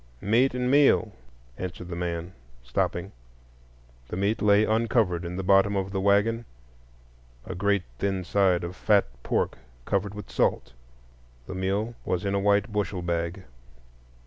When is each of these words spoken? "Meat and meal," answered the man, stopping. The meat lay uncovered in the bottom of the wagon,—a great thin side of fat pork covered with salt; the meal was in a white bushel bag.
"Meat 0.19 0.55
and 0.55 0.71
meal," 0.71 1.11
answered 1.59 1.89
the 1.89 1.95
man, 1.95 2.33
stopping. 2.63 3.11
The 4.07 4.17
meat 4.17 4.41
lay 4.41 4.65
uncovered 4.65 5.23
in 5.23 5.35
the 5.35 5.43
bottom 5.43 5.75
of 5.75 5.91
the 5.91 6.01
wagon,—a 6.01 7.53
great 7.53 7.83
thin 7.99 8.23
side 8.23 8.63
of 8.63 8.75
fat 8.75 9.05
pork 9.21 9.59
covered 9.85 10.15
with 10.15 10.31
salt; 10.31 10.73
the 11.45 11.53
meal 11.53 11.93
was 12.03 12.25
in 12.25 12.33
a 12.33 12.39
white 12.39 12.71
bushel 12.73 13.03
bag. 13.03 13.43